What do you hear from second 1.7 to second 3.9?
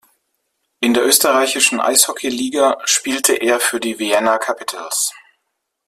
Eishockeyliga spielte er für